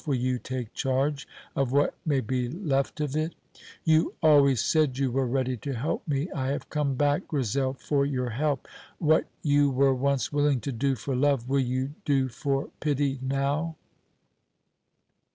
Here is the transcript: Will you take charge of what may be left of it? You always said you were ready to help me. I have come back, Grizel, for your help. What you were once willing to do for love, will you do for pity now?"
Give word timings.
Will 0.07 0.15
you 0.15 0.39
take 0.39 0.73
charge 0.73 1.27
of 1.55 1.71
what 1.71 1.93
may 2.07 2.21
be 2.21 2.49
left 2.49 2.99
of 2.99 3.15
it? 3.15 3.35
You 3.83 4.15
always 4.23 4.59
said 4.59 4.97
you 4.97 5.11
were 5.11 5.27
ready 5.27 5.55
to 5.57 5.73
help 5.75 6.07
me. 6.07 6.27
I 6.31 6.47
have 6.47 6.71
come 6.71 6.95
back, 6.95 7.27
Grizel, 7.27 7.73
for 7.73 8.03
your 8.03 8.31
help. 8.31 8.67
What 8.97 9.27
you 9.43 9.69
were 9.69 9.93
once 9.93 10.33
willing 10.33 10.59
to 10.61 10.71
do 10.71 10.95
for 10.95 11.15
love, 11.15 11.47
will 11.47 11.59
you 11.59 11.93
do 12.03 12.29
for 12.29 12.71
pity 12.79 13.19
now?" 13.21 13.75